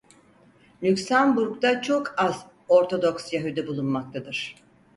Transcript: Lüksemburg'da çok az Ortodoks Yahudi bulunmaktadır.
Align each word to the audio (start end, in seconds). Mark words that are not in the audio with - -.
Lüksemburg'da 0.83 1.81
çok 1.81 2.13
az 2.19 2.45
Ortodoks 2.67 3.33
Yahudi 3.33 3.67
bulunmaktadır. 3.67 4.55